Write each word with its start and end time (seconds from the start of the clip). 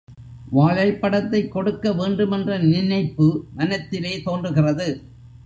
வாழைப் 0.51 1.01
பழத்தைக் 1.01 1.51
கொடுக்க 1.51 1.93
வேண்டுமென்ற 1.93 2.57
நினைப்பு 2.57 3.45
மனத்திலே 3.53 4.21
தோன்றுகிறது. 4.21 4.89